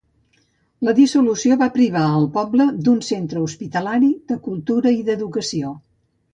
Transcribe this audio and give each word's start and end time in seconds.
La 0.87 0.93
dissolució 0.99 1.57
va 1.59 1.67
privar 1.75 2.07
al 2.15 2.25
poble 2.39 2.67
d'un 2.87 3.05
centre 3.11 3.45
hospitalari, 3.51 4.13
de 4.33 4.41
cultura 4.51 4.99
i 4.99 5.09
d'educació. 5.13 5.79